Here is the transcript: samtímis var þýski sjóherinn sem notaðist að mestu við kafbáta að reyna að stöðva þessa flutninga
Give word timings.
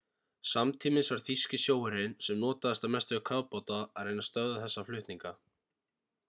samtímis 0.51 1.09
var 1.13 1.19
þýski 1.27 1.59
sjóherinn 1.63 2.15
sem 2.29 2.39
notaðist 2.45 2.87
að 2.89 2.93
mestu 2.95 3.15
við 3.17 3.23
kafbáta 3.31 3.79
að 3.85 4.09
reyna 4.11 4.25
að 4.27 4.29
stöðva 4.31 4.65
þessa 4.65 4.87
flutninga 4.89 5.35